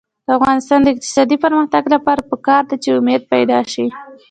د 0.25 0.27
افغانستان 0.39 0.79
د 0.81 0.87
اقتصادي 0.93 1.37
پرمختګ 1.45 1.83
لپاره 1.95 2.25
پکار 2.31 2.61
ده 2.69 2.75
چې 2.83 2.89
امید 2.97 3.21
پیدا 3.33 3.59
شي. 3.71 3.85